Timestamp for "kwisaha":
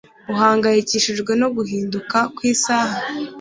2.35-2.95